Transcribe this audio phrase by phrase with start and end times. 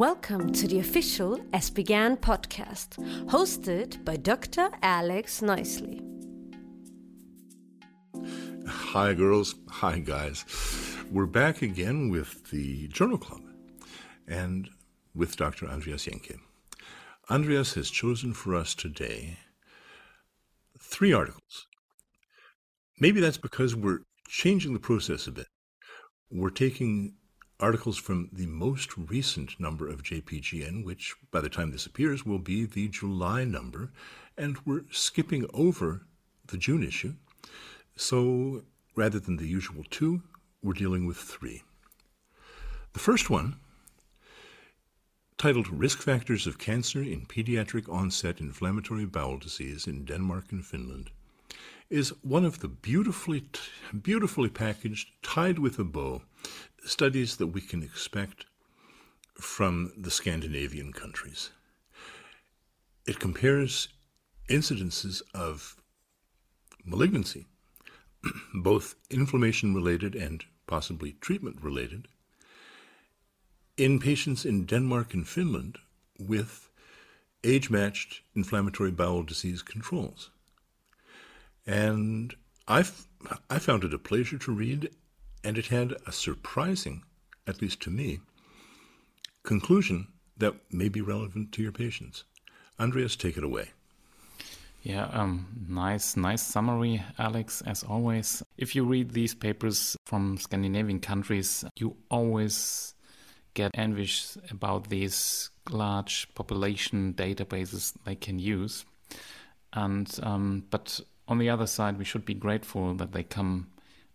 [0.00, 2.96] Welcome to the official ESPGHAN podcast,
[3.26, 4.70] hosted by Dr.
[4.82, 6.00] Alex Knisely.
[8.66, 9.56] Hi, girls.
[9.68, 10.46] Hi, guys.
[11.10, 13.42] We're back again with the Journal Club
[14.26, 14.70] and
[15.14, 15.66] with Dr.
[15.68, 16.38] Andreas Jenke.
[17.28, 19.36] Andreas has chosen for us today
[20.78, 21.66] three articles.
[22.98, 25.48] Maybe that's because we're changing the process a bit.
[26.30, 27.16] We're taking
[27.60, 32.38] articles from the most recent number of JPGN, which by the time this appears will
[32.38, 33.92] be the July number,
[34.36, 36.02] and we're skipping over
[36.46, 37.14] the June issue.
[37.96, 38.64] So
[38.96, 40.22] rather than the usual two,
[40.62, 41.62] we're dealing with three.
[42.92, 43.56] The first one,
[45.38, 51.10] titled Risk Factors of Cancer in Pediatric Onset Inflammatory Bowel Disease in Denmark and Finland,
[51.88, 53.44] is one of the beautifully,
[54.02, 56.22] beautifully packaged, tied with a bow,
[56.84, 58.46] studies that we can expect
[59.34, 61.50] from the Scandinavian countries.
[63.06, 63.88] It compares
[64.48, 65.76] incidences of
[66.84, 67.46] malignancy,
[68.54, 72.08] both inflammation related and possibly treatment related,
[73.76, 75.78] in patients in Denmark and Finland
[76.18, 76.68] with
[77.42, 80.30] age matched inflammatory bowel disease controls.
[81.66, 82.34] And
[82.68, 82.84] I,
[83.48, 84.90] I found it a pleasure to read
[85.44, 87.02] and it had a surprising,
[87.46, 88.20] at least to me,
[89.42, 92.24] conclusion that may be relevant to your patients.
[92.78, 93.70] Andreas, take it away.
[94.82, 98.42] Yeah, um, nice, nice summary, Alex, as always.
[98.56, 102.94] If you read these papers from Scandinavian countries, you always
[103.52, 108.86] get envious about these large population databases they can use.
[109.74, 113.68] And um, but on the other side, we should be grateful that they come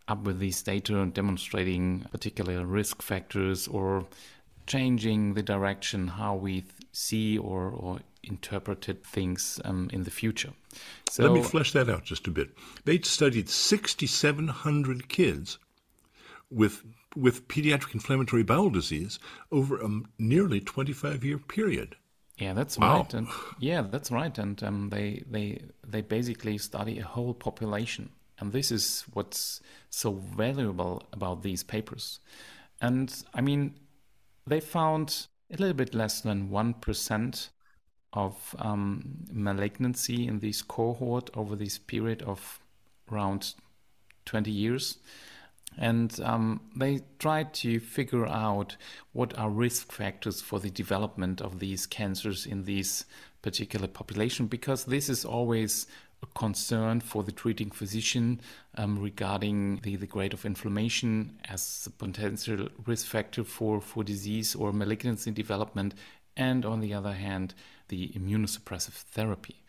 [0.08, 4.06] up with these data and demonstrating particular risk factors or
[4.68, 10.54] changing the direction how we see or, or interpreted things um, in the future.
[11.10, 12.50] So let me flesh that out just a bit.
[12.86, 15.58] They studied 6,700 kids
[16.52, 16.84] with
[17.16, 19.90] with pediatric inflammatory bowel disease over a
[20.20, 21.96] nearly 25 year period.
[22.38, 22.98] Yeah, that's wow.
[22.98, 23.14] right.
[23.14, 23.28] And
[23.60, 24.38] yeah, that's right.
[24.38, 28.10] And um, they they they basically study a whole population.
[28.40, 32.20] And this is what's so valuable about these papers.
[32.82, 33.76] And I mean,
[34.46, 37.50] they found a little bit less than 1%
[38.14, 42.60] of um, malignancy in this cohort over this period of
[43.12, 43.54] around
[44.26, 44.98] 20 years.
[45.78, 48.78] And um, they tried to figure out
[49.12, 53.06] what are risk factors for the development of these cancers in these
[53.42, 55.86] particular population, because this is always
[56.36, 58.42] concern for the treating physician
[58.76, 64.56] um, regarding the, the grade of inflammation as a potential risk factor for, for disease
[64.56, 65.94] or malignancy development,
[66.36, 67.54] and on the other hand,
[67.88, 69.64] the immunosuppressive therapy.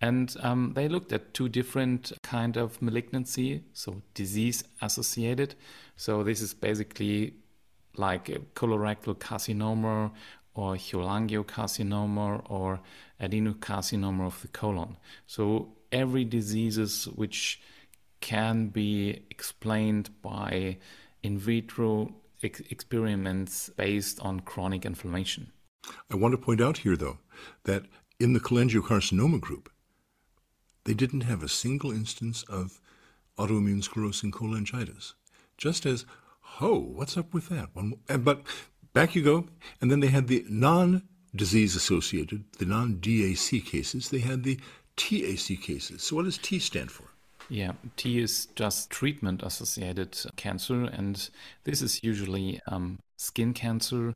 [0.00, 5.54] And um, they looked at two different kind of malignancy, so disease associated.
[5.96, 7.34] So this is basically
[7.96, 10.12] like a colorectal carcinoma
[10.54, 12.80] or cholangiocarcinoma or
[13.20, 14.96] adenocarcinoma of the colon.
[15.26, 17.60] So every diseases which
[18.20, 20.78] can be explained by
[21.22, 25.52] in vitro ex- experiments based on chronic inflammation.
[26.10, 27.18] I want to point out here, though,
[27.64, 27.84] that
[28.18, 29.70] in the cholangiocarcinoma group,
[30.84, 32.80] they didn't have a single instance of
[33.38, 35.14] autoimmune sclerosing cholangitis.
[35.58, 36.04] Just as,
[36.60, 37.68] oh, what's up with that?
[37.74, 38.42] One, but
[38.92, 39.48] back you go.
[39.80, 41.02] And then they had the non
[41.34, 44.08] disease associated, the non DAC cases.
[44.08, 44.58] They had the
[44.96, 46.02] TAC cases.
[46.02, 47.04] So, what does T stand for?
[47.48, 51.28] Yeah, T is just treatment associated cancer, and
[51.64, 54.14] this is usually um, skin cancer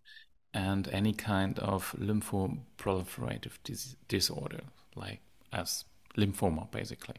[0.52, 4.60] and any kind of lymphoproliferative dis- disorder,
[4.96, 5.20] like
[5.52, 5.84] as
[6.16, 7.16] lymphoma, basically.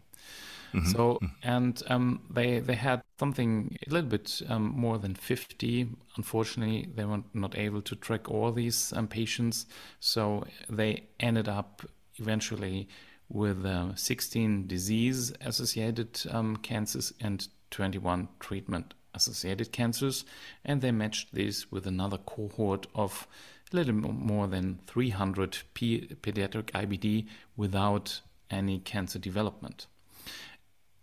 [0.74, 0.90] Mm-hmm.
[0.92, 5.88] So, and um, they they had something a little bit um, more than fifty.
[6.18, 9.66] Unfortunately, they were not able to track all these um, patients,
[10.00, 11.84] so they ended up
[12.18, 12.88] eventually
[13.31, 20.25] with uh, 16 disease associated um, cancers and 21 treatment associated cancers.
[20.66, 23.28] And they matched this with another cohort of
[23.72, 29.88] a little more than 300 p- pediatric IBD without any cancer development.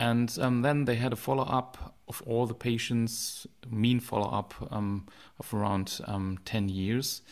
[0.01, 4.55] And um, then they had a follow up of all the patients, mean follow up
[4.71, 5.07] um,
[5.41, 7.23] of around um, 10 years.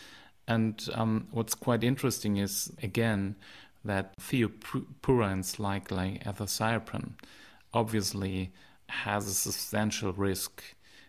[0.49, 3.37] And um, what's quite interesting is, again,
[3.87, 7.13] that thiopurines like, like azathioprine
[7.73, 8.53] obviously
[8.89, 10.63] has a substantial risk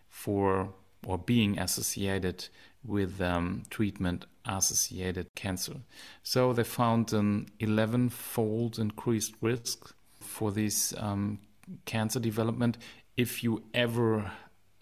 [0.10, 0.74] for
[1.06, 2.48] or being associated
[2.84, 5.76] with um, treatment associated cancer.
[6.24, 11.40] So they found an 11 fold increased risk for this um,
[11.86, 12.78] cancer development
[13.16, 14.32] if you ever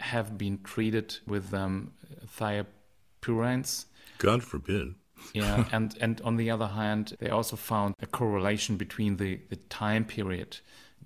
[0.00, 1.92] have been treated with um,
[2.38, 3.86] thiopurines.
[4.18, 4.94] God forbid.
[5.32, 9.56] Yeah, and, and on the other hand, they also found a correlation between the, the
[9.56, 10.58] time period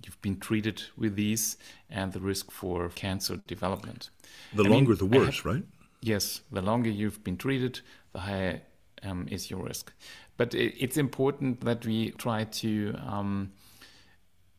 [0.05, 1.57] you've been treated with these
[1.89, 4.09] and the risk for cancer development.
[4.53, 5.63] The I longer, mean, the worse, have, right?
[6.01, 7.81] Yes, the longer you've been treated,
[8.13, 8.61] the higher
[9.03, 9.93] um, is your risk.
[10.37, 13.51] But it, it's important that we try to um,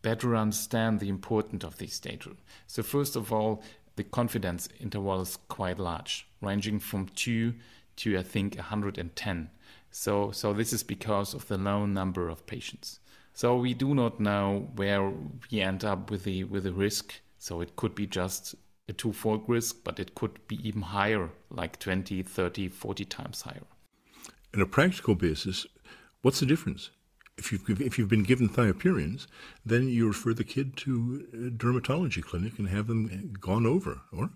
[0.03, 2.31] better understand the importance of these data.
[2.67, 3.63] So, first of all,
[3.97, 7.55] the confidence interval is quite large, ranging from 2
[7.97, 9.51] to, I think, 110.
[9.91, 13.01] So, so this is because of the low number of patients.
[13.35, 15.13] So we do not know where
[15.51, 17.15] we end up with the with the risk.
[17.39, 18.55] So it could be just
[18.89, 23.65] a two-fold risk, but it could be even higher, like 20, 30, 40 times higher.
[24.55, 25.67] On a practical basis,
[26.23, 26.91] what's the difference?
[27.39, 29.27] If you've, if you've been given thiopurines,
[29.65, 34.31] then you refer the kid to a dermatology clinic and have them gone over, or?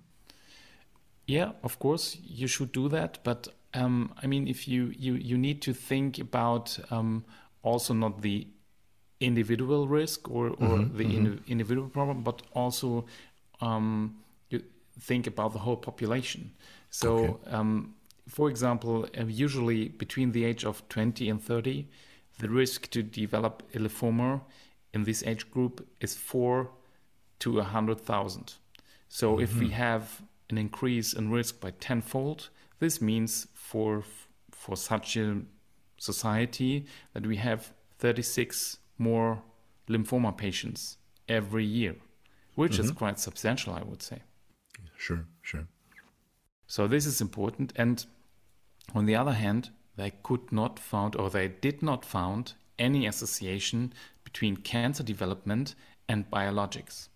[1.26, 3.19] Yeah, of course, you should do that.
[3.25, 7.25] But um, I mean, if you, you, you need to think about um,
[7.62, 8.46] also not the
[9.20, 11.50] individual risk or, or mm-hmm, the mm-hmm.
[11.50, 13.06] individual problem, but also
[13.61, 14.17] um,
[14.50, 14.62] you
[15.00, 16.52] think about the whole population.
[16.90, 17.50] So, okay.
[17.50, 17.94] um,
[18.28, 21.88] for example, uh, usually between the age of 20 and 30,
[22.38, 24.43] the risk to develop a lymphoma
[24.93, 26.70] in this age group is 4
[27.40, 28.55] to 100,000.
[29.08, 29.43] So, mm-hmm.
[29.43, 29.75] if we mm-hmm.
[29.75, 32.49] have an increase in risk by tenfold,
[32.79, 34.05] this means for
[34.51, 35.43] for such a
[35.99, 39.43] society that we have 36 more
[39.89, 40.99] lymphoma patients
[41.29, 41.97] every year,
[42.55, 42.85] which mm-hmm.
[42.85, 44.23] is quite substantial, I would say.
[44.97, 45.67] Sure, sure.
[46.67, 47.73] So this is important.
[47.77, 48.05] And
[48.95, 53.93] on the other hand, they could not found or they did not found any association
[54.25, 55.75] between cancer development
[56.09, 57.09] and biologics.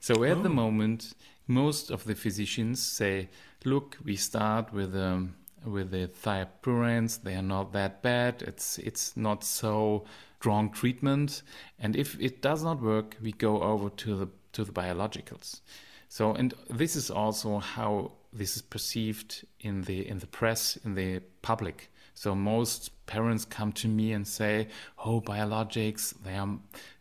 [0.00, 0.42] So at oh.
[0.42, 1.14] the moment,
[1.52, 3.28] most of the physicians say,
[3.64, 5.34] look, we start with um,
[5.64, 8.42] with the thiopurines, they are not that bad.
[8.42, 10.04] It's it's not so
[10.38, 11.42] strong treatment.
[11.78, 15.60] And if it does not work, we go over to the to the biologicals.
[16.08, 20.94] So, and this is also how this is perceived in the in the press, in
[20.94, 21.90] the public.
[22.14, 24.68] So most parents come to me and say,
[25.04, 26.58] "Oh, biologics, they are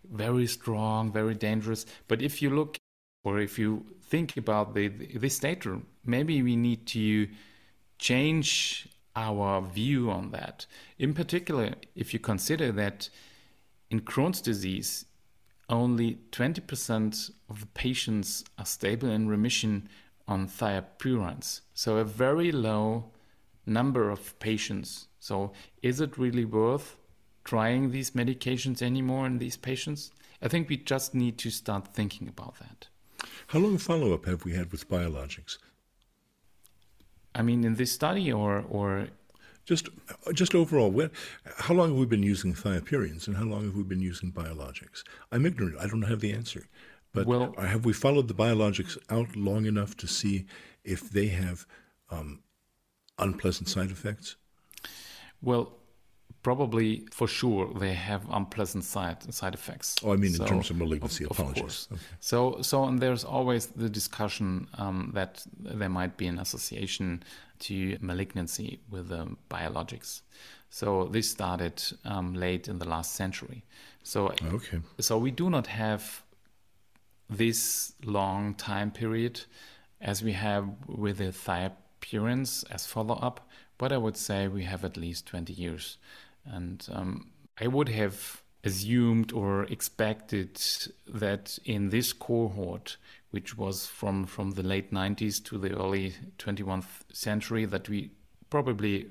[0.10, 2.78] very strong, very dangerous." But if you look,
[3.24, 7.30] or if you think about the, this data, maybe we need to
[7.98, 10.66] change our view on that.
[11.00, 13.10] In particular, if you consider that
[13.90, 15.06] in Crohn's disease,
[15.70, 19.88] only 20% of the patients are stable in remission
[20.28, 21.62] on thiopurines.
[21.74, 23.12] So a very low
[23.66, 25.08] number of patients.
[25.20, 26.98] So is it really worth
[27.46, 30.12] trying these medications anymore in these patients?
[30.42, 32.88] I think we just need to start thinking about that.
[33.52, 35.58] How long follow up have we had with biologics?
[37.36, 39.08] I mean, in this study or or
[39.66, 39.90] just,
[40.34, 41.12] just overall, where,
[41.58, 45.04] how long have we been using thiopurines and how long have we been using biologics?
[45.34, 45.76] I'm ignorant.
[45.82, 46.70] I don't have the answer.
[47.14, 50.46] But well, have we followed the biologics out long enough to see
[50.86, 51.66] if they have
[52.10, 52.44] um,
[53.20, 54.38] unpleasant side effects?
[55.42, 55.74] Well,
[56.44, 59.96] probably for sure they have unpleasant side side effects.
[60.04, 61.26] Oh, I mean so, in terms of malignancy.
[61.26, 61.58] Of, apologies.
[61.58, 61.88] Of course.
[61.92, 62.02] Okay.
[62.20, 67.24] So, so and there's always the discussion um, that there might be an association
[67.60, 70.22] to malignancy with um, biologics.
[70.70, 73.64] So this started um, late in the last century.
[74.04, 74.80] So, okay.
[75.00, 76.24] so we do not have
[77.30, 79.42] this long time period
[80.00, 84.84] as we have with the thiopurines as follow up, but I would say we have
[84.84, 85.98] at least 20 years.
[86.46, 90.62] And um, I would have assumed or expected
[91.08, 92.98] that in this cohort,
[93.32, 98.12] which was from, from the late 90s to the early 21st century, that we
[98.50, 99.08] probably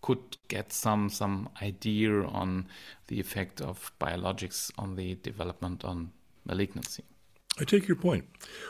[0.00, 2.66] could get some some idea on
[3.08, 6.12] the effect of biologics on the development on
[6.44, 7.04] malignancy.
[7.60, 8.24] I take your point.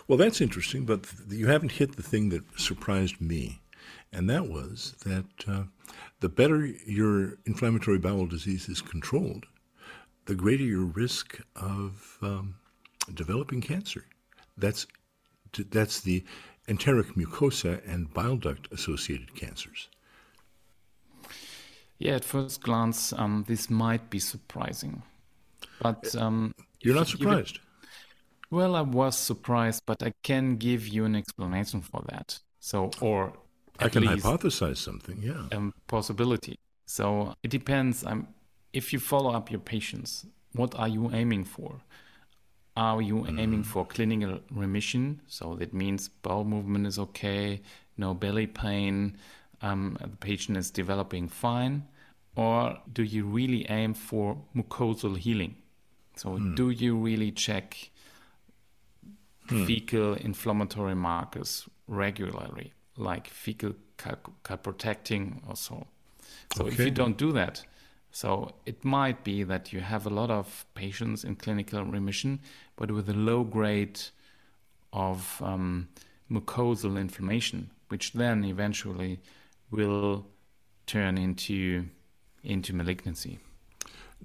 [0.07, 3.61] Well, that's interesting, but you haven't hit the thing that surprised me,
[4.13, 5.65] and that was that uh,
[6.21, 9.47] the better your inflammatory bowel disease is controlled,
[10.27, 12.55] the greater your risk of um,
[13.15, 14.05] developing cancer.
[14.57, 14.87] That's
[15.71, 16.25] that's the
[16.67, 19.89] enteric mucosa and bile duct associated cancers.
[21.99, 25.03] Yeah, at first glance, um, this might be surprising,
[25.81, 27.57] but um, you're not surprised.
[27.57, 27.63] You
[28.51, 32.39] well, I was surprised, but I can give you an explanation for that.
[32.61, 33.35] So, or
[33.79, 35.57] I can hypothesize something, yeah.
[35.57, 36.59] Um, possibility.
[36.87, 38.05] So it depends.
[38.05, 38.29] Um,
[38.73, 41.81] if you follow up your patients, what are you aiming for?
[42.77, 43.41] Are you mm.
[43.41, 45.21] aiming for clinical remission?
[45.27, 47.61] So that means bowel movement is okay,
[47.97, 49.17] no belly pain,
[49.63, 51.87] um, the patient is developing fine.
[52.37, 55.57] Or do you really aim for mucosal healing?
[56.15, 56.55] So, mm.
[56.55, 57.91] do you really check
[59.49, 59.65] hmm.
[59.67, 65.87] fecal inflammatory markers regularly, like fecal calprotectin or so?
[66.55, 66.73] So, okay.
[66.73, 67.65] if you don't do that,
[68.11, 72.41] so it might be that you have a lot of patients in clinical remission,
[72.77, 74.01] but with a low grade
[74.93, 75.89] of um,
[76.31, 79.21] mucosal inflammation, which then eventually
[79.71, 80.27] will
[80.87, 81.87] turn into
[82.43, 83.39] into malignancy.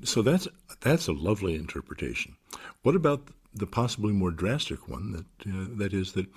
[0.04, 0.48] So that's
[0.82, 2.36] that's a lovely interpretation.
[2.82, 6.28] What about the possibly more drastic one that uh, that is that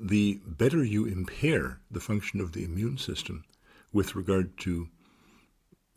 [0.00, 3.44] the better you impair the function of the immune system
[3.92, 4.88] with regard to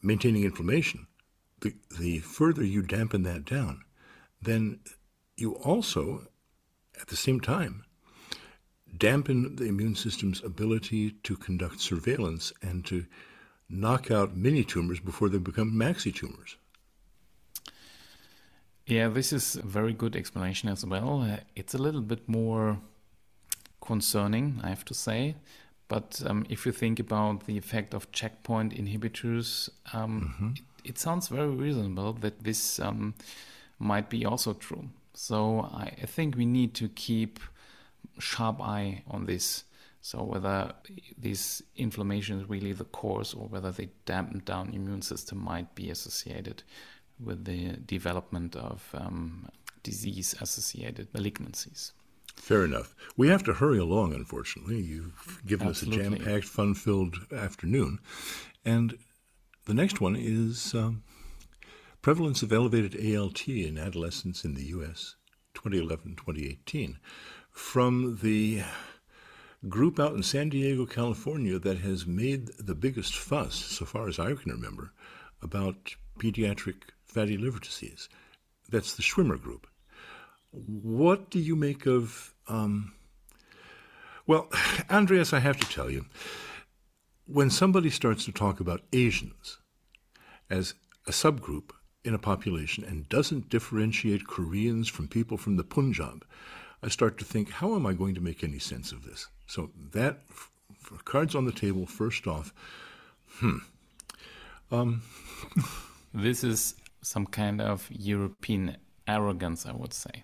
[0.02, 1.08] maintaining inflammation,
[1.62, 3.84] the, the further you dampen that down,
[4.42, 4.80] then
[5.36, 6.28] you also,
[7.00, 7.84] at the same time,
[8.96, 13.06] dampen the immune system's ability to conduct surveillance and to
[13.70, 16.56] knock out mini tumors before they become maxi tumors.
[18.86, 21.40] Yeah, this is a very good explanation as well.
[21.56, 22.80] It's a little bit more
[23.88, 25.36] concerning, I have to say.
[25.88, 30.52] But um, if you think about the effect of checkpoint inhibitors, um, mm-hmm.
[30.84, 33.14] it, it, sounds very reasonable that this um,
[33.80, 34.90] might be also true.
[35.14, 37.40] So I, I, think we need to keep
[38.20, 39.64] sharp eye on this.
[40.02, 40.74] So whether
[41.18, 45.90] this inflammation is really the cause or whether the dampened down immune system might be
[45.90, 46.64] associated
[47.24, 49.48] with the development of um,
[49.84, 51.92] disease associated malignancies.
[52.38, 52.96] Fair enough.
[53.18, 54.80] We have to hurry along, unfortunately.
[54.80, 56.06] You've given Absolutely.
[56.06, 58.00] us a jam packed, fun filled afternoon.
[58.64, 58.98] And
[59.66, 61.04] the next one is um,
[62.02, 65.16] prevalence of elevated ALT in adolescents in the U.S.
[65.56, 67.00] 2011 2018
[67.52, 68.62] from the
[69.68, 74.20] group out in San Diego, California that has made the biggest fuss, so far as
[74.20, 74.94] I can remember,
[75.42, 78.08] about pediatric fatty liver disease.
[78.70, 79.68] That's the Schwimmer group.
[80.52, 82.34] What do you make of.
[82.48, 82.94] Um,
[84.26, 84.50] well,
[84.90, 86.06] Andreas, I have to tell you,
[87.26, 89.60] when somebody starts to talk about Asians
[90.50, 90.74] as
[91.06, 91.72] a subgroup
[92.04, 96.26] in a population and doesn't differentiate Koreans from people from the Punjab,
[96.82, 99.28] I start to think, how am I going to make any sense of this?
[99.48, 100.22] So that,
[101.06, 102.54] cards on the table, first off,
[103.40, 103.58] hmm.
[104.72, 105.02] Um.
[106.14, 108.78] this is some kind of European
[109.08, 110.24] arrogance, I would say.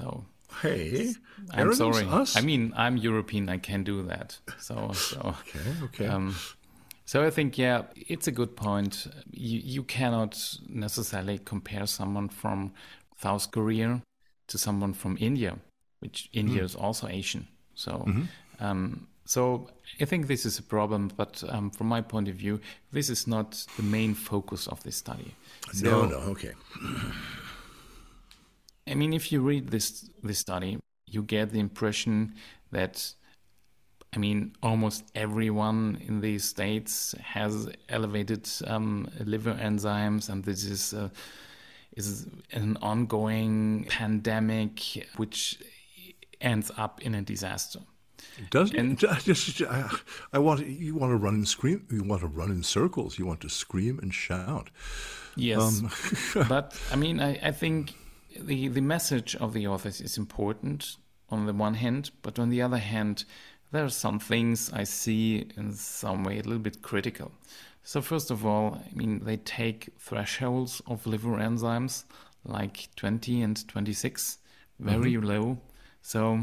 [0.00, 0.24] So
[0.62, 1.14] hey,
[1.52, 2.06] I'm sorry.
[2.06, 2.36] Us?
[2.36, 3.48] I mean, I'm European.
[3.48, 4.38] I can do that.
[4.58, 6.06] So, so okay, okay.
[6.06, 6.34] Um,
[7.04, 9.06] so I think yeah, it's a good point.
[9.30, 12.72] You you cannot necessarily compare someone from
[13.18, 14.02] South Korea
[14.46, 15.58] to someone from India,
[16.00, 16.64] which India mm.
[16.64, 17.46] is also Asian.
[17.74, 17.92] So.
[18.06, 18.22] Mm-hmm.
[18.64, 19.68] Um, so
[20.00, 23.28] I think this is a problem, but um, from my point of view, this is
[23.28, 25.36] not the main focus of this study.
[25.72, 26.50] So, no, no, okay.
[28.90, 32.34] I mean, if you read this this study, you get the impression
[32.72, 33.14] that,
[34.14, 40.94] I mean, almost everyone in these states has elevated um, liver enzymes, and this is
[40.94, 41.08] uh,
[41.96, 45.58] is an ongoing pandemic which
[46.40, 47.80] ends up in a disaster.
[48.50, 49.90] Doesn't and, just I,
[50.32, 53.26] I, want you want to run and scream you want to run in circles you
[53.26, 54.70] want to scream and shout.
[55.36, 55.60] Yes.
[55.60, 57.94] Um, but i mean I, I think
[58.38, 60.96] the the message of the authors is important
[61.28, 63.24] on the one hand, but on the other hand,
[63.72, 67.32] there are some things I see in some way a little bit critical.
[67.82, 72.04] So first of all, I mean they take thresholds of liver enzymes
[72.44, 74.38] like 20 and 26
[74.78, 75.26] very mm-hmm.
[75.26, 75.58] low.
[76.02, 76.40] So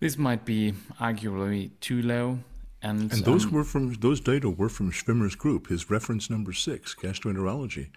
[0.00, 2.38] this might be arguably too low.
[2.82, 6.52] And, and those um, were from those data were from Schwimmer's group, his reference number
[6.52, 7.90] six, gastroenterology.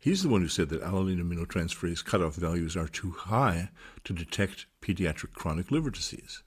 [0.00, 3.68] He's the one who said that alanine aminotransferase cutoff values are too high
[4.04, 6.42] to detect pediatric chronic liver disease.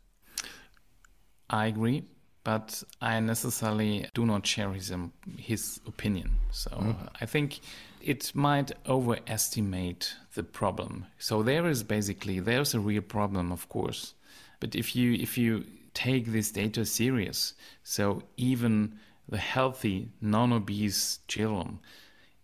[1.51, 2.03] I agree,
[2.43, 6.31] but I necessarily do not share his, um, his opinion.
[6.49, 6.95] So mm.
[7.21, 7.59] I think
[8.01, 11.05] it might overestimate the problem.
[11.19, 14.15] So there is basically there's a real problem, of course,
[14.59, 18.97] but if you if you take this data serious, so even
[19.29, 21.79] the healthy non-obese children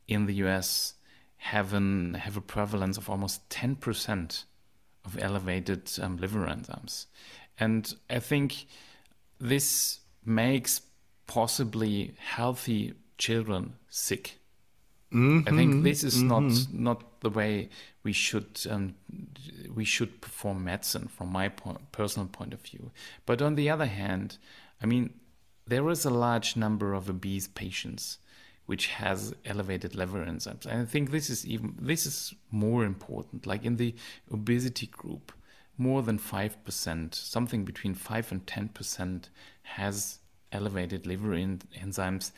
[0.08, 0.94] in the US
[1.39, 4.43] have an have a prevalence of almost 10%
[5.05, 7.05] of elevated um, liver enzymes.
[7.58, 8.67] And I think
[9.39, 10.81] this makes
[11.27, 14.38] possibly healthy children sick.
[15.13, 16.27] Mm-hmm, I think this is mm-hmm.
[16.27, 17.69] not not the way
[18.03, 18.96] we should um,
[19.74, 22.91] we should perform medicine from my point, personal point of view.
[23.25, 24.38] But on the other hand,
[24.84, 25.13] I mean,
[25.65, 28.19] there is a large number of obese patients
[28.70, 30.68] which has elevated liver enzymes.
[30.68, 33.48] And I think this is even this is more important.
[33.48, 33.96] Like in the
[34.32, 35.32] obesity group,
[35.76, 39.32] more than five percent, something between five and ten percent,
[39.64, 40.20] has
[40.52, 42.32] elevated liver en- enzymes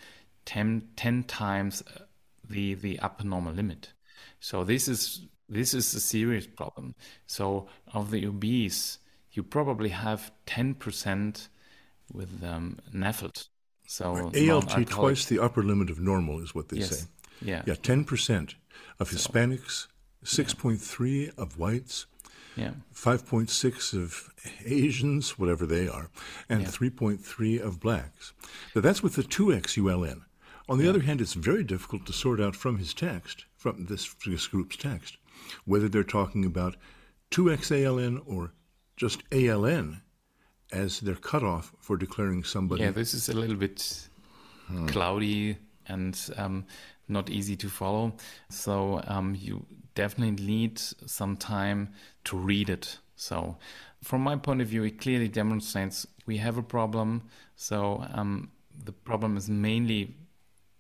[0.46, 2.04] 10, 10 times uh,
[2.50, 3.92] the the upper normal limit.
[4.40, 6.96] So this is this is a serious problem.
[7.28, 9.00] So of the obese,
[9.34, 11.50] you probably have ten percent
[12.10, 13.50] with um, NAFLD.
[13.92, 17.02] So ALT twice the upper limit of normal is what they yes.
[17.02, 17.08] say.
[17.42, 17.64] Yeah.
[17.66, 18.56] Yeah, ten percent
[19.02, 19.88] of Hispanics,
[20.24, 20.86] six point yeah.
[20.86, 22.06] three of whites,
[22.56, 22.72] yeah.
[22.96, 24.30] 5.6 of
[24.66, 26.10] Asians, whatever they are,
[26.48, 26.68] and yeah.
[26.68, 28.32] 3.3 of blacks.
[28.74, 30.22] But that's with the 2xULN.
[30.70, 30.90] On the yeah.
[30.90, 34.78] other hand, it's very difficult to sort out from his text, from this, this group's
[34.78, 35.18] text,
[35.66, 36.78] whether they're talking about
[37.32, 38.54] 2x ALN or
[38.96, 40.02] just ALN
[40.72, 42.84] as their cutoff for declaring somebody.
[42.84, 44.08] Yeah, this is a little bit
[44.68, 44.88] hmm.
[44.88, 46.66] cloudy and um,
[47.08, 48.14] not easy to follow.
[48.50, 51.90] So um, you definitely need some time
[52.26, 52.98] to read it.
[53.16, 53.58] So,
[54.02, 57.24] from my point of view, it clearly demonstrates we have a problem.
[57.56, 58.52] So, um,
[58.84, 60.16] the problem is mainly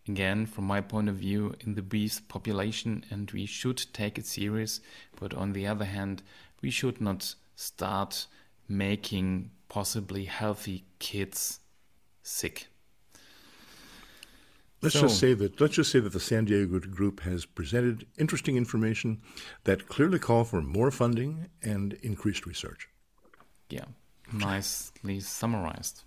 [0.07, 4.25] again, from my point of view, in the bees population, and we should take it
[4.25, 4.81] serious.
[5.19, 6.23] But on the other hand,
[6.61, 8.27] we should not start
[8.67, 11.61] making possibly healthy kids
[12.21, 12.67] sick.
[14.81, 18.05] Let's so, just say that let's just say that the San Diego group has presented
[18.17, 19.21] interesting information
[19.63, 22.89] that clearly call for more funding and increased research.
[23.69, 23.85] Yeah,
[24.33, 26.03] nicely summarized.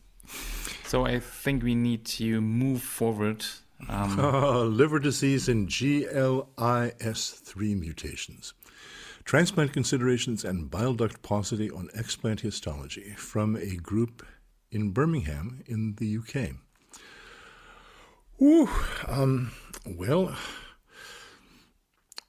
[0.85, 3.46] So I think we need to move forward
[3.88, 8.53] um, uh, liver disease and GLIS3 mutations.
[9.25, 14.27] Transplant considerations and bile duct paucity on explant histology from a group
[14.71, 16.57] in Birmingham in the UK.
[18.43, 18.69] Ooh,
[19.09, 19.53] um,
[19.87, 20.37] well,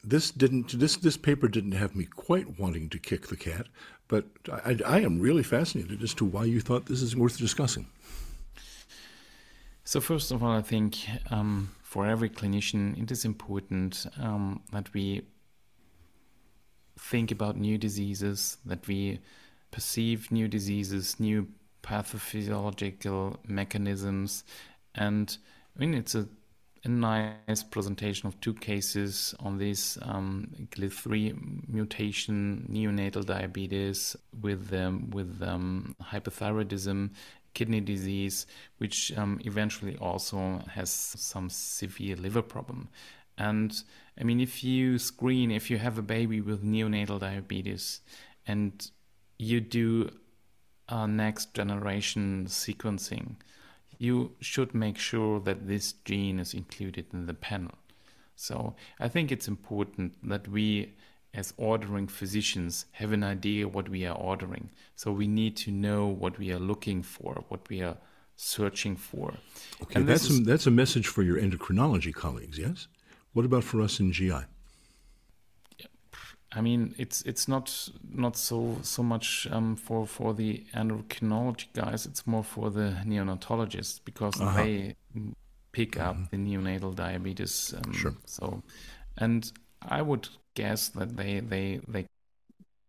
[0.04, 0.80] this didn't.
[0.80, 3.68] This this paper didn't have me quite wanting to kick the cat,
[4.08, 7.88] but I, I am really fascinated as to why you thought this is worth discussing.
[9.84, 10.98] So, first of all, I think
[11.30, 15.24] um, for every clinician, it is important um, that we
[16.98, 19.20] think about new diseases, that we
[19.72, 21.48] perceive new diseases, new
[21.84, 24.44] pathophysiological mechanisms.
[24.96, 25.38] And
[25.76, 26.28] I mean, it's a,
[26.84, 35.10] a nice presentation of two cases on this um, GLIS3 mutation, neonatal diabetes with, um,
[35.12, 37.12] with um, hypothyroidism
[37.54, 38.46] kidney disease,
[38.78, 42.90] which um, eventually also has some severe liver problem.
[43.38, 43.84] And
[44.19, 48.02] I mean, if you screen, if you have a baby with neonatal diabetes
[48.48, 48.89] and
[49.38, 50.10] you do
[50.88, 53.36] a next generation sequencing,
[53.98, 57.76] you should make sure that this gene is included in the panel.
[58.36, 60.93] So I think it's important that we
[61.34, 64.69] as ordering physicians have an idea what we are ordering.
[64.95, 67.98] So we need to know what we are looking for, what we are
[68.38, 69.34] searching for.
[69.82, 72.88] Okay, that's is, a, that's a message for your endocrinology colleagues, yes?
[73.36, 74.45] What about for us in GI?
[76.54, 82.06] I mean, it's it's not not so so much um, for for the endocrinology guys.
[82.06, 84.63] It's more for the neonatologists because uh-huh.
[84.63, 84.95] they
[85.74, 86.43] pick up mm-hmm.
[86.43, 87.74] the neonatal diabetes.
[87.76, 88.15] Um, sure.
[88.26, 88.63] So,
[89.17, 92.06] and I would guess that they they they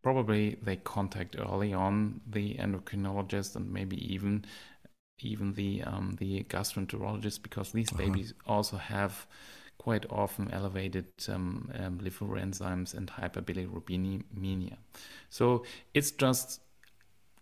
[0.05, 4.45] probably they contact early on the endocrinologist and maybe even
[5.19, 8.05] even the um, the gastroenterologist because these uh-huh.
[8.05, 9.27] babies also have
[9.79, 14.77] quite often elevated um, um, liver enzymes and hyperbilirubinemia.
[15.31, 16.61] So it's just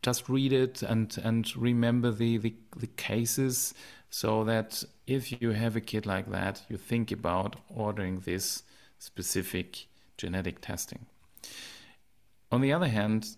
[0.02, 3.74] just read it and and remember the, the the cases
[4.10, 8.62] so that if you have a kid like that, you think about ordering this
[8.98, 11.06] specific genetic testing.
[12.52, 13.36] On the other hand,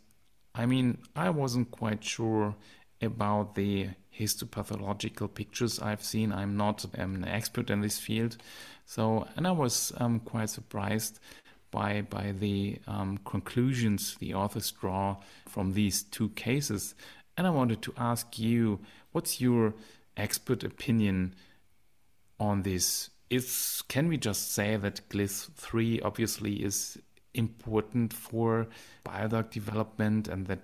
[0.55, 2.55] I mean, I wasn't quite sure
[3.01, 6.33] about the histopathological pictures I've seen.
[6.33, 8.37] I'm not an expert in this field,
[8.85, 11.21] so and I was um, quite surprised
[11.71, 16.95] by by the um, conclusions the authors draw from these two cases.
[17.37, 18.81] And I wanted to ask you,
[19.13, 19.75] what's your
[20.17, 21.35] expert opinion
[22.41, 26.99] on this is can we just say that GLIS3 obviously is
[27.35, 28.67] important for
[29.05, 30.61] bile duct development and that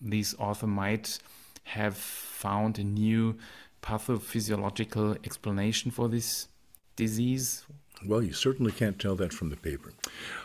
[0.00, 1.18] these author might
[1.64, 3.36] have found a new
[3.82, 6.48] pathophysiological explanation for this
[6.96, 7.64] disease?
[8.06, 9.92] Well, you certainly can't tell that from the paper.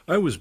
[0.08, 0.38] I was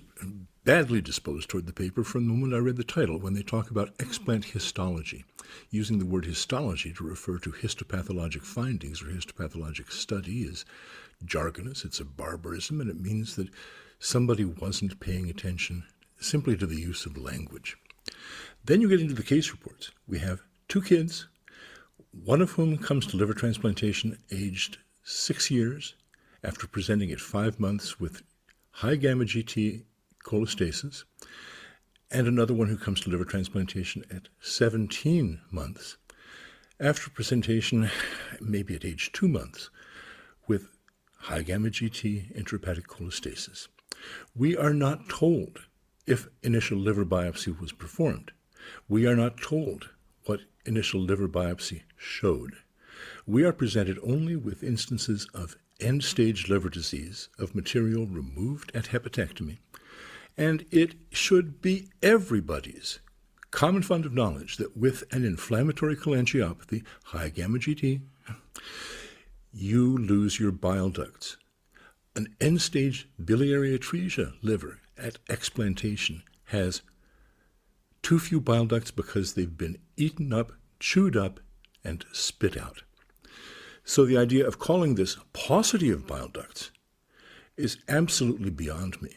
[0.65, 3.71] badly disposed toward the paper from the moment I read the title when they talk
[3.71, 5.25] about explant histology,
[5.71, 10.65] using the word histology to refer to histopathologic findings or histopathologic study is
[11.25, 13.49] jargonous, it's a barbarism, and it means that
[13.99, 15.85] somebody wasn't paying attention
[16.19, 17.77] simply to the use of language.
[18.65, 19.91] Then you get into the case reports.
[20.09, 20.43] We have
[20.75, 21.29] two kids,
[22.11, 25.95] one of whom comes to liver transplantation aged six years
[26.43, 28.25] after presenting at five months with
[28.73, 29.85] high gamma GT
[30.25, 31.05] cholestasis,
[32.11, 35.97] and another one who comes to liver transplantation at 17 months
[36.81, 37.89] after presentation,
[38.41, 39.71] maybe at age two months,
[40.49, 40.67] with
[41.19, 43.69] high gamma GT intrahepatic cholestasis.
[44.35, 45.61] We are not told
[46.05, 48.33] if initial liver biopsy was performed.
[48.89, 49.91] We are not told
[50.67, 52.57] initial liver biopsy showed.
[53.27, 58.87] We are presented only with instances of end stage liver disease, of material removed at
[58.87, 59.59] hepatectomy,
[60.37, 63.01] and it should be everybody's
[63.55, 68.01] common fund of knowledge that with an inflammatory cholangiopathy, high gamma GT,
[69.53, 71.37] you lose your bile ducts.
[72.17, 76.83] An end stage biliary atresia liver at explantation has
[78.05, 81.41] too few bile ducts because they've been eaten up, chewed up,
[81.83, 82.83] and spit out.
[83.83, 86.71] So the idea of calling this paucity of bile ducts
[87.57, 89.17] is absolutely beyond me.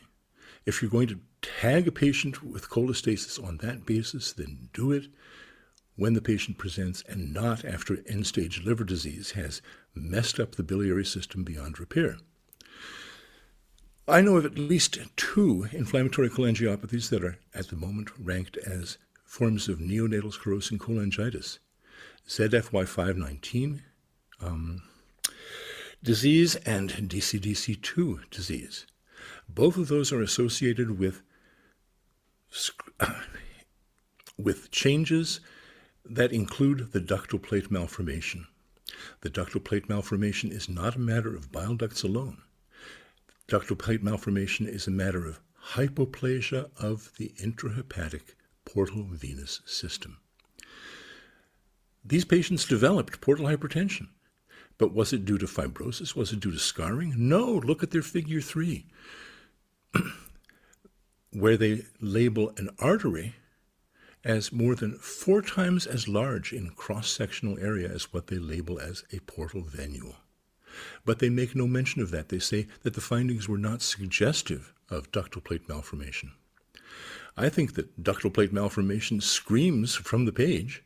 [0.65, 5.08] If you're going to tag a patient with cholestasis on that basis, then do it
[5.97, 9.62] when the patient presents and not after end stage liver disease has
[9.95, 12.17] messed up the biliary system beyond repair.
[14.10, 18.98] I know of at least two inflammatory cholangiopathies that are at the moment ranked as
[19.26, 21.60] forms of neonatal sclerosing cholangitis
[22.26, 23.82] ZFY519
[24.39, 24.82] um,
[26.02, 28.86] disease and DCDC2 disease.
[29.50, 31.22] Both of those are associated with,
[34.38, 35.41] with changes
[36.06, 38.48] that include the ductal plate malformation.
[39.20, 42.41] The ductal plate malformation is not a matter of bile ducts alone.
[43.48, 45.40] Ductal plate malformation is a matter of
[45.72, 50.18] hypoplasia of the intrahepatic portal venous system.
[52.04, 54.10] These patients developed portal hypertension.
[54.78, 56.16] But was it due to fibrosis?
[56.16, 57.14] Was it due to scarring?
[57.18, 58.86] No, look at their figure three,
[61.32, 63.36] where they label an artery
[64.24, 68.80] as more than four times as large in cross sectional area as what they label
[68.80, 70.16] as a portal venule.
[71.06, 72.30] But they make no mention of that.
[72.30, 76.32] They say that the findings were not suggestive of ductal plate malformation.
[77.36, 80.84] I think that ductal plate malformation screams from the page,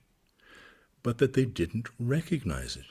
[1.03, 2.85] but that they didn't recognize it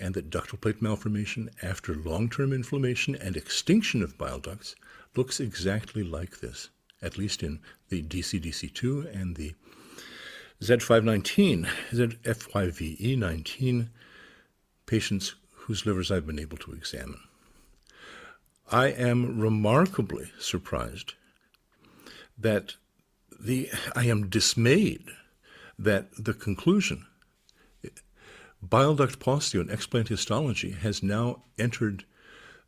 [0.00, 4.74] and that ductal plate malformation after long term inflammation and extinction of bile ducts
[5.16, 6.70] looks exactly like this,
[7.02, 9.54] at least in the DCDC2 and the
[10.62, 13.88] Z519, ZFYVE19
[14.86, 15.34] patients
[15.68, 17.20] whose livers I've been able to examine.
[18.72, 21.12] I am remarkably surprised
[22.38, 22.76] that
[23.38, 25.04] the I am dismayed
[25.78, 27.06] that the conclusion
[28.62, 32.04] Bile duct paucity and explant histology has now entered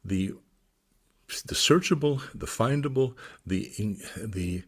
[0.04, 0.34] the
[1.46, 3.14] the searchable, the findable,
[3.46, 3.72] the
[4.16, 4.62] the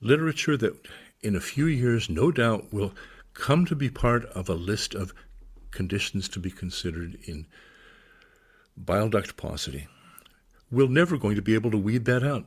[0.00, 0.88] literature that
[1.22, 2.92] in a few years, no doubt, will
[3.34, 5.14] come to be part of a list of
[5.72, 7.46] conditions to be considered in
[8.76, 9.88] bile duct paucity.
[10.70, 12.46] We're never going to be able to weed that out.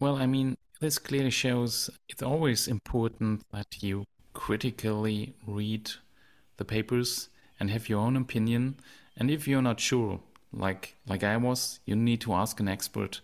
[0.00, 5.90] Well, I mean, this clearly shows it's always important that you critically read
[6.56, 8.76] the papers and have your own opinion.
[9.16, 10.20] And if you're not sure,
[10.52, 13.20] like like I was, you need to ask an expert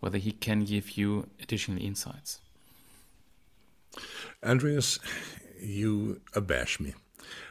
[0.00, 2.40] whether he can give you additional insights.
[4.42, 4.98] Andreas,
[5.62, 6.94] you abash me.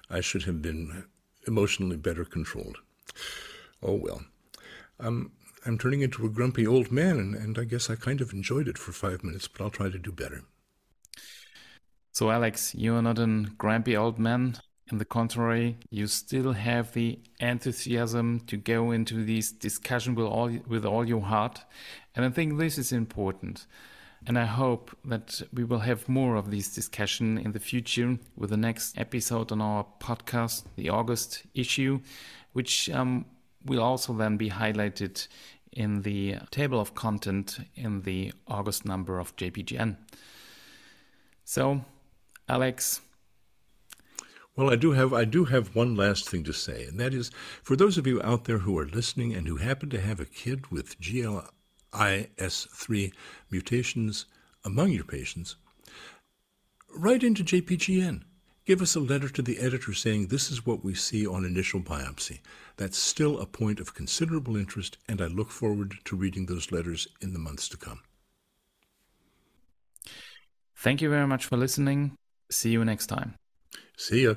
[0.10, 1.06] I should have been
[1.48, 2.78] emotionally better controlled.
[3.82, 4.24] Oh well.
[5.00, 5.32] Um,
[5.66, 8.68] I'm turning into a grumpy old man, and, and I guess I kind of enjoyed
[8.68, 10.44] it for five minutes, but I'll try to do better.
[12.12, 14.58] So, Alex, you are not a grumpy old man.
[14.92, 20.50] On the contrary, you still have the enthusiasm to go into this discussion with all
[20.68, 21.62] with all your heart,
[22.16, 23.68] and I think this is important.
[24.28, 28.50] And I hope that we will have more of this discussion in the future with
[28.50, 32.02] the next episode on our podcast, the August issue,
[32.54, 33.26] which um,
[33.66, 35.28] will also then be highlighted
[35.72, 39.98] in the table of content in the August number of JPGN.
[41.46, 41.86] So
[42.50, 43.02] Alex.
[44.56, 47.30] Well, I do have I do have one last thing to say, and that is
[47.64, 50.26] for those of you out there who are listening and who happen to have a
[50.26, 51.00] kid with
[51.94, 53.12] GLIS3
[53.50, 54.26] mutations
[54.64, 55.56] among your patients,
[56.96, 58.24] write into JPGN.
[58.66, 61.82] Give us a letter to the editor saying this is what we see on initial
[61.82, 62.40] biopsy.
[62.78, 67.08] That's still a point of considerable interest, and I look forward to reading those letters
[67.20, 68.02] in the months to come.
[70.76, 72.16] Thank you very much for listening.
[72.52, 73.36] See you next time.
[73.98, 74.36] See ya.